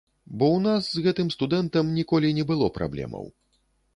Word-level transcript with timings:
Бо 0.37 0.45
ў 0.53 0.59
нас 0.67 0.87
з 0.95 1.03
гэтым 1.07 1.27
студэнтам 1.35 1.93
ніколі 1.99 2.33
не 2.39 2.45
было 2.53 2.71
праблемаў. 2.81 3.29